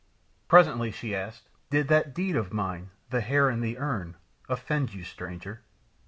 Presently 0.47 0.89
she 0.89 1.13
asked, 1.15 1.47
"Did 1.69 1.87
that 1.89 2.15
deed 2.15 2.35
of 2.35 2.51
mine, 2.51 2.89
the 3.11 3.21
hair 3.21 3.51
in 3.51 3.61
the 3.61 3.77
urn, 3.77 4.15
offend 4.49 4.95
you, 4.95 5.03
stranger?" 5.03 5.61